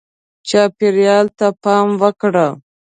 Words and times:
چاپېریال 0.49 1.25
ته 1.37 1.47
پام 1.63 1.87
وکړه. 2.01 2.47